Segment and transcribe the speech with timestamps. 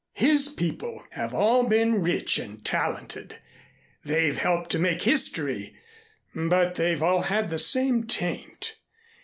[0.15, 3.35] His people have all been rich and talented.
[4.03, 5.75] They've helped to make history,
[6.33, 8.77] but they've all had the same taint.